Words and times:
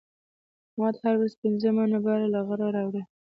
احمد 0.71 0.95
هره 1.01 1.17
ورځ 1.19 1.33
پنځه 1.43 1.69
منه 1.77 1.99
بار 2.05 2.19
له 2.33 2.39
غره 2.47 2.67
راولي. 2.75 3.03